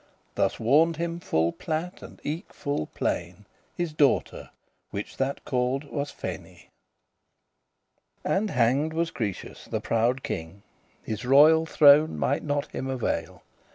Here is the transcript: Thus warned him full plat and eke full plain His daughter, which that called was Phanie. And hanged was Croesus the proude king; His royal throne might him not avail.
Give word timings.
Thus 0.33 0.59
warned 0.59 0.97
him 0.97 1.19
full 1.19 1.51
plat 1.51 2.01
and 2.01 2.19
eke 2.23 2.55
full 2.55 2.87
plain 2.87 3.45
His 3.75 3.93
daughter, 3.93 4.49
which 4.89 5.17
that 5.17 5.45
called 5.45 5.83
was 5.91 6.09
Phanie. 6.11 6.69
And 8.23 8.49
hanged 8.49 8.93
was 8.93 9.11
Croesus 9.11 9.65
the 9.65 9.79
proude 9.79 10.23
king; 10.23 10.63
His 11.03 11.23
royal 11.23 11.67
throne 11.67 12.17
might 12.17 12.41
him 12.41 12.47
not 12.47 12.73
avail. 12.73 13.43